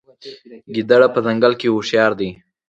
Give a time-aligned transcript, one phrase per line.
[0.73, 2.29] ګیدړ په ځنګل کې هوښیار دی.